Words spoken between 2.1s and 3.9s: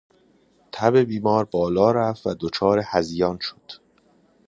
و دچار هذیان شد.